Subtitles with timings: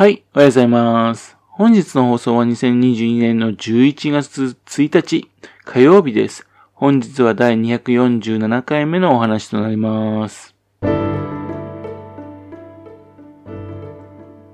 [0.00, 1.36] はい、おはようございます。
[1.50, 5.28] 本日の放送は2022年の11月1日
[5.66, 6.46] 火曜日です。
[6.72, 10.54] 本日は第247回目のお話となります。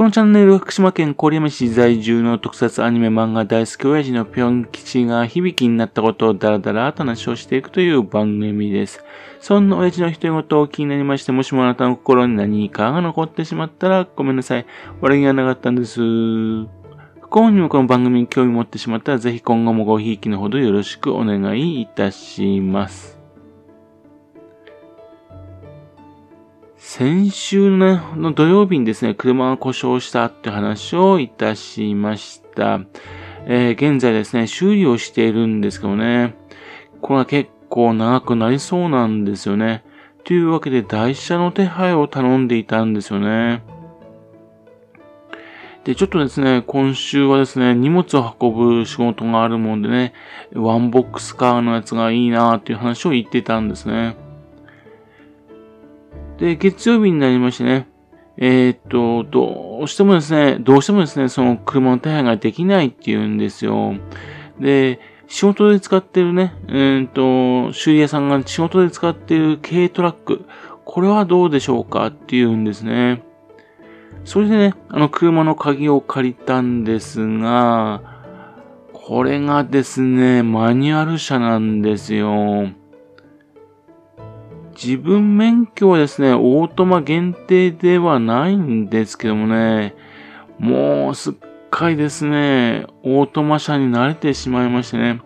[0.00, 9.04] このチャンネルは福島県郡山市在住の特撮アニメ漫画大好き親父のぴょん吉が響きになったことをダラダラと話をしていくという番組です。
[9.40, 14.64] そんな親父の独り言を気になりまして、もしもあなたの心に何かが残ってしまったらごめんなさい。
[15.02, 16.00] 悪気がなかったんです。
[16.00, 16.66] 不
[17.28, 23.19] 幸にもこの番組に興味持ってしまったら、ぜひ今後もごひいきのほどよろしくお願いいたします。
[26.82, 32.80] 先週の,、ね、土曜日にですね、車が故障したって話をいたしました。
[33.44, 36.34] えー現在ですね、修理をしているんですけどね、
[37.02, 39.84] これは結構長くなりそうなんですよね。
[40.24, 43.62] というわけで台車の手配を頼んでいたんですよね。
[45.84, 50.14] で、ちょっとですね、今週はですね、荷物を運ぶ仕事があるもんでね、
[50.54, 54.16] ワンボックスカーのやつがいいなーっていう話を言ってたんですね。
[56.40, 57.86] で、月曜日になりましてね、
[58.38, 63.94] えーっと、どうしてもですね、どうしてもですね、その車の手配ができないっていうんですよ。
[64.58, 70.46] で、仕事で使ってるね、えーっと、修理屋さんが仕事で使ってる軽トラック、
[70.86, 73.22] これはどうでしょうかっていうんですね。
[74.24, 78.00] それでね、あの車の鍵を借りたんですが、
[78.94, 82.70] これがですね、マニュアル車なんですよ。
[84.82, 89.94] 自分免許はですね、オートマ限定ではないんですけどもね、
[90.58, 91.34] もうすっ
[91.70, 95.20] かりですね、オートマ車に慣れてしまいましてね、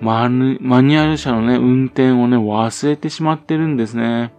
[0.00, 4.32] マニュアル車のね、運転をね、忘れてしまってるんですね。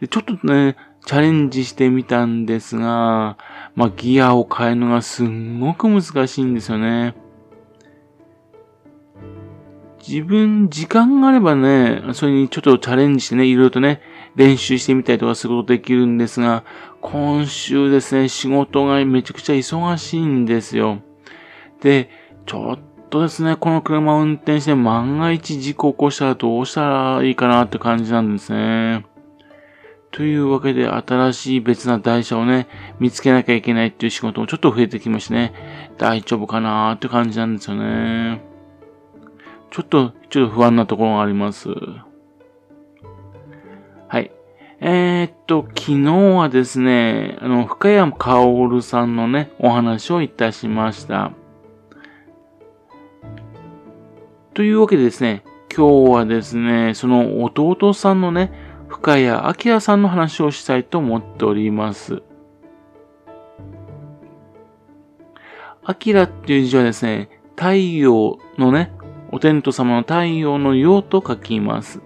[0.00, 3.36] でちょっとね、チャレンジしてみたんですが、
[3.74, 7.16] まあ、ギアを変えるのがすんごく難しいんですよね。
[10.06, 14.00] 自分、時間があればね、それにちょっとチャレンジしてね、いろいろとね、
[14.34, 16.64] 練習してみたりとかすることできるんですが、
[17.00, 20.98] 今週ですね、仕事がめちゃくちゃ忙しいんですよ。
[21.80, 22.10] で、
[22.46, 22.78] ちょっ
[23.10, 29.06] とですね、この車を運転して万が一事故起こしたらどうしたらいいかなって感じなんですね。
[30.10, 32.66] というわけで、新しい別な台車をね、
[32.98, 35.52] 見つけなきゃいけないっていう仕事もちょっと増えてきましてね、
[35.96, 38.51] 大丈夫かなーって感じなんですよね。
[39.72, 41.70] ちょっと、ちょっと不安なところがあります。
[44.06, 44.30] はい。
[44.80, 51.32] えー、っと、昨日はですね、あの、深谷薫さんのね、お話をいたしました。
[54.52, 55.42] というわけでですね、
[55.74, 58.52] 今日はですね、その弟さんのね、
[58.88, 62.22] 深谷明さんの話をしたいと思っております。
[65.88, 68.92] 明っていう字はですね、太陽のね、
[69.32, 72.02] お天道様の太陽の陽と書きます。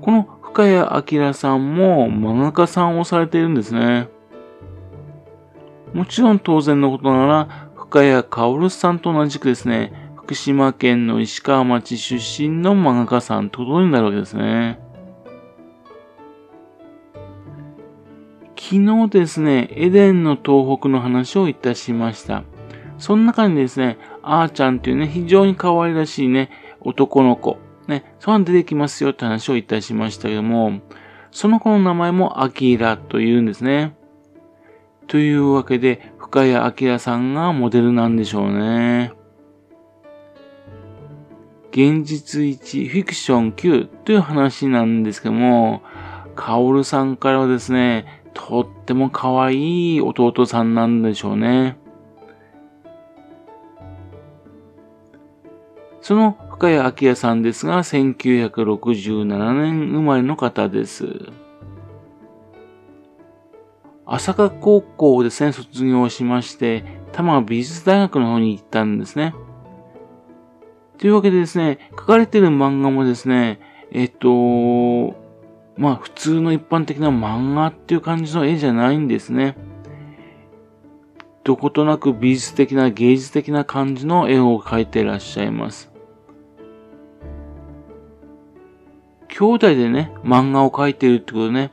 [0.00, 4.08] この深谷明さんも漫画家さんをされているんですね。
[5.92, 14.80] もちろん当然のことなら、深谷薫さんと同じくですね、福島県の石川町出身の漫画家さんということになるわけですね。
[18.58, 22.44] 昨日ですね、エデンの東北の話をいたしました。
[22.98, 26.50] その中にですね、あーちゃんっていうね、非常に可愛らしいね、
[26.80, 30.80] 男の子、ね、そう出てきますよって話をいたしましたけども、
[31.30, 33.96] その子の名前もアキラというんですね。
[35.06, 39.12] というわけで、深谷明さんがモデルなんでしょうね。
[41.72, 45.82] 現実1、フィクション9という話なんですけども、
[46.36, 51.76] カオルさんからはですね、とっても可愛い弟さんなんでしょうね。
[56.04, 61.06] その深谷明さんですが、1967年生まれの方です。
[64.04, 69.34] 朝霞高校をですね、卒業しまして、多摩美術大学の方に行ったんですね。
[70.98, 73.58] というわけでですね、書かれてる漫画もですね、
[73.90, 75.16] えっと、
[75.78, 79.56] まあ普通の一般的な漫画っていう感じの絵じゃないんですね。
[81.44, 85.93] どことなく美術的な芸術的な感じの絵を描いていらっしゃいます。
[89.36, 91.72] 兄弟でね、漫画を描いているってことね、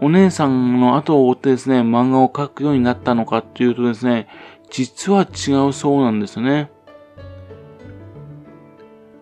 [0.00, 4.26] お姉さんの後を追ってですね、漫画を描くようになったのかっていうとですね、
[4.70, 6.70] 実は違うそうなんですよね。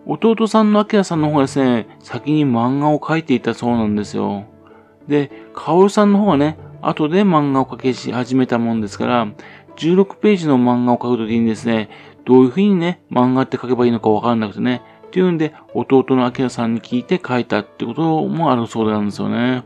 [0.05, 4.45] 弟さんの明さんの方がですね、先に漫画を描いていたそうなんですよ。
[5.09, 9.27] で、カオルさんの方がね、後で漫画を描き始めたもんですから、
[9.75, 11.89] 16ページの漫画を描くときにですね、
[12.23, 14.81] どういうふうにね、漫画って書けばいいのかわからなくてね、
[15.13, 19.63] っていうんで、弟の明さんに聞いて書いたってこともあるそうなんですよね。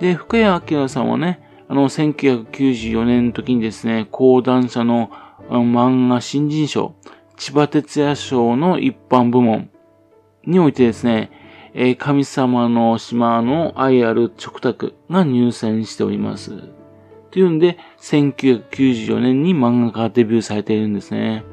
[0.00, 5.10] で、深谷明さんはね、あの、1994年の時にですね、講談社の
[5.50, 6.94] 漫画新人賞、
[7.36, 9.68] 千葉哲也賞の一般部門
[10.46, 11.30] においてですね、
[11.74, 16.81] え神様の島の愛ある直卓が入選しております。
[17.32, 21.44] というんで、1994年に漫画家がデビューされているんですね。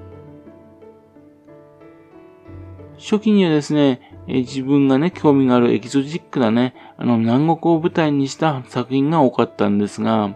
[2.97, 10.35] 初期にはですね、え自分がね、興味があるエキゾチックなね、あの、南国を舞台にした作品が多かったんですが、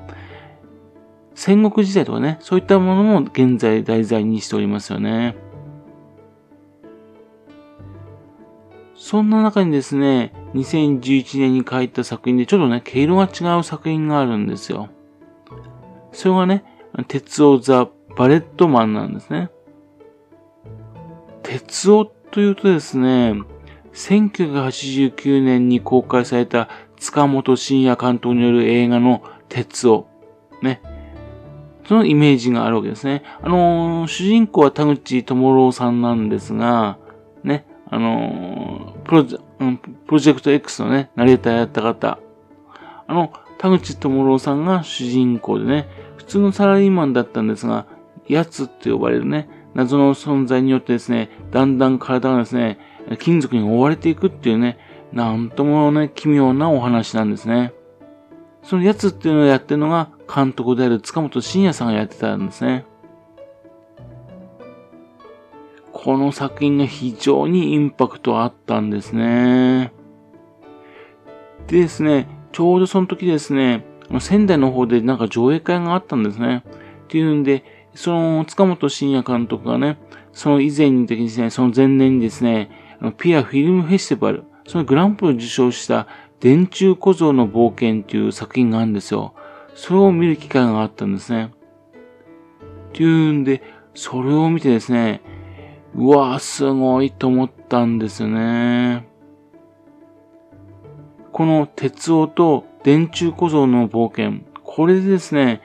[1.35, 5.35] 戦国時代とかね、そういったものも現在題材にしておりますよね。
[8.95, 14.87] そんな中にですね、2011年に書いた作品でちょっとね、毛色が違う作品があるんですよ。
[16.13, 16.63] それがね、
[17.07, 19.49] 鉄オザ・バレットマンなんですね。
[21.41, 23.35] 鉄オというとですね、
[23.93, 30.07] 1989年に公開された塚本慎也監督による映画の鉄オ。
[30.61, 30.81] ね。
[31.87, 33.23] そのイメージがあるわけですね。
[33.41, 36.97] あのー、主人公は田口智郎さんなんですが、
[37.43, 42.19] ね、あのー、プロ、プロジェクト X のね、ナレーターやった方。
[43.05, 45.87] あの、田口智郎さんが主人公でね、
[46.23, 47.85] 普通のサラリーマンだったんですが、
[48.27, 52.79] 奴って呼ばれるね、謎の存在によってですね、だんだん体がですね、
[53.19, 54.77] 金属に覆われていくっていうね、
[55.11, 57.73] なんともね、奇妙なお話なんですね。
[58.63, 62.85] その奴っていうのをやってるのが監督である塚本慎也さんがやってたんですね。
[65.91, 69.91] この作品が非常にインパクトあったんですね。
[71.67, 73.85] でですね、ちょうどその時ですね、
[74.19, 76.63] 仙台の方でなんか上映会があったんですね。
[77.03, 77.63] っていうんで、
[77.95, 79.97] その塚本慎也監督がね、
[80.31, 82.69] その以前にですね、その前年にですね、
[83.17, 86.07] ピアフィルムフェスティバル、そのグランプリを受賞した
[86.39, 89.33] 電柱小僧の冒険っていう作品があるんですよ。
[89.75, 91.51] それを見る機会があったんですね。
[92.89, 93.61] っていうんで、
[93.93, 95.21] それを見てですね、
[95.95, 99.07] うわぁ、すごいと思ったんですよね。
[101.31, 105.61] この鉄夫と電柱小僧の冒険、これでですね、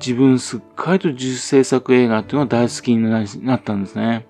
[0.00, 3.02] 自分すっかりと自主制作映画っていうのが大好きに
[3.46, 4.26] なったんですね。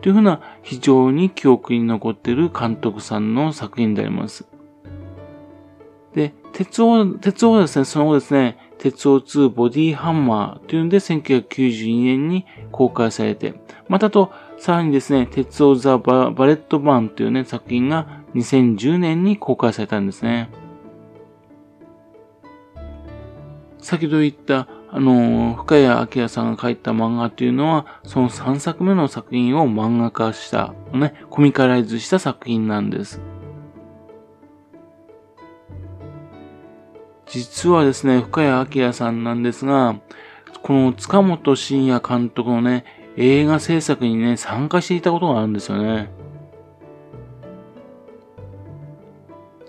[0.00, 4.46] というふうな非常に記憶に残っている監督さんの作品であります。
[6.14, 13.54] で、鉄王、鉄王はですね、その後ですね、鉄王2ボディハンマーというんで1992年に公開されて、
[13.88, 20.48] またと、さらにですね、鉄王ザ・バレットバーンというね、作品が2010年に公開されたんですね。
[23.80, 33.20] 先ほど言ったあの、深谷明さんが書いた漫画っていうのは、その3作目の作品を漫画化した、ね、コミカライズした作品なんです。
[37.26, 40.00] 実はですね、深谷明さんなんですが、
[40.62, 42.84] この塚本慎也監督のね、
[43.16, 46.10] 映画制作にね、参加していたことがあるんですよね。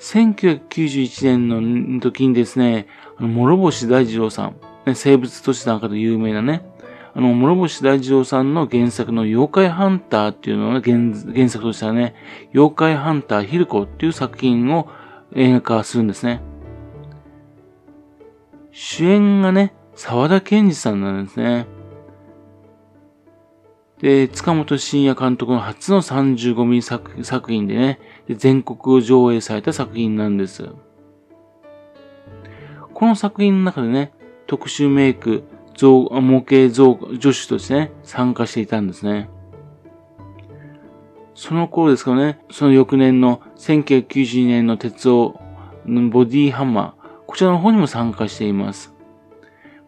[0.02, 2.88] 1991年の時にですね、
[3.18, 4.56] あの諸星大二郎さん、
[4.86, 6.66] ね、生物都市の中で有名なね、
[7.14, 10.98] あの、諸星大二郎さんの原作の妖怪ハンターっていうのを、ね、原
[11.34, 12.16] 原作としてはね、
[12.54, 14.90] 妖怪ハンターヒルコっていう作品を
[15.36, 16.42] 映画化するんですね。
[18.72, 21.68] 主演がね、沢田健二さんなんですね。
[24.02, 30.70] で、塚本慎也監督の初の35ミリ作作品でねで、全国上映された作品なんです。
[32.94, 34.12] この作品の中でね、
[34.48, 35.44] 特殊メイク、
[35.76, 39.30] 造模型造助手としてね、参加していたんですね。
[41.36, 45.40] その頃ですかね、その翌年の1992年の鉄道
[45.86, 48.94] ボディハンマー、こちらの方にも参加しています。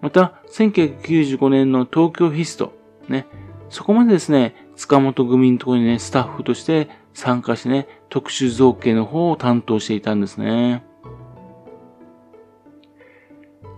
[0.02, 2.74] また、1995年の東京ヒスト、
[3.08, 3.28] ね、
[3.70, 10.84] そこまでですね、塚本組のところにね、スタッフとして参加してね、特殊造形の方を担当していたんですね。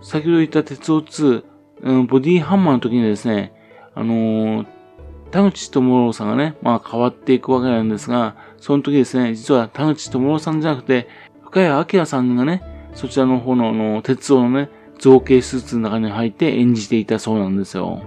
[0.02, 1.44] 先ほど言った鉄オ2、
[2.06, 3.52] ボディハンマーの時にですね、
[3.94, 4.66] あのー、
[5.30, 11.08] 田口智郎さんがね、まあ変わっていくわけなんですが、その時ですね、実は田口智郎さんじゃなくて、
[11.42, 12.62] 深谷明さんがね、
[12.94, 18.02] そちらの方の、あの鉄道のね、造形スーツの中に入って演じていたそうなんですよ。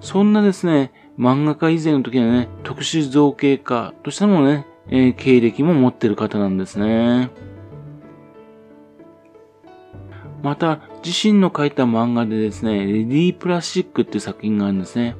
[0.00, 7.30] そんなですね、漫画家以前の時はね、特殊造形家としてもね、えー、経歴も持ってる方なんですね。
[10.42, 15.16] また、自身の書いた漫画でですね、レディープラスチックっていう作品があるんですね。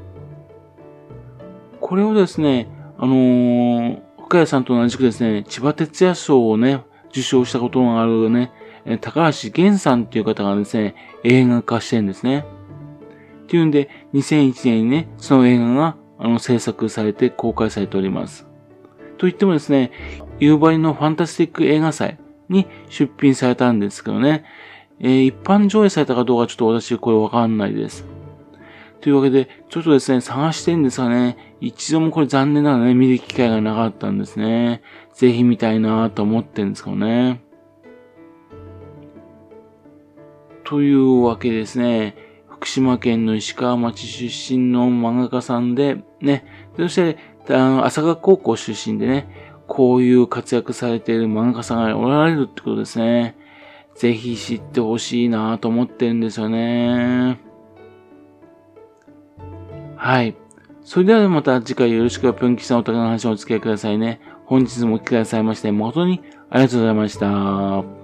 [1.80, 2.68] これをですね、
[2.98, 8.52] あのー、深谷さんと同じくですね、千葉哲也賞をね、受賞したことがあるね、
[9.00, 10.94] 高橋源さんっていう方がですね、
[11.24, 12.46] 映画化してるんですね。
[13.44, 18.46] っていうんで、2001年にね、その映画が、あの、制作されて公開されております。
[19.18, 19.90] と言ってもですね、
[20.40, 24.44] 夕張のファンタスティック映画祭に出品されたんですけどね、
[25.00, 28.04] えー、一般上映されたかどうかちょっと私これわかんないです。
[29.00, 34.82] というわけで、ちょっとですね、探してんですがね、一度もこれ残念ながらね、見る機会がなかったんですね。
[35.14, 37.40] ぜひ見たいなと思ってるんですけどね。
[40.64, 42.16] というわけですね、
[42.58, 46.44] 福島県の石川町出身の漫画家さんで、ね、
[46.76, 47.16] そして、
[47.48, 53.36] あの、朝霞高校出身でね、こういう活躍されている漫画家さんがおられるってことですね。
[53.94, 57.40] ぜひ知ってほしいなと思ってるんですよね。
[59.96, 60.36] はい。
[60.82, 64.20] それではまた次回よろしくぷんきさんお宝の話をお付き合いくださいね。
[64.46, 67.97] 本日もお聞きくださいまして誠にありがとうございました。